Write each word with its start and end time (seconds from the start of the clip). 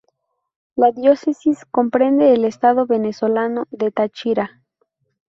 La 0.75 0.91
diócesis 0.91 1.63
comprende 1.69 2.33
el 2.33 2.43
estado 2.45 2.87
venezolano 2.87 3.67
de 3.69 3.91
Táchira. 3.91 4.63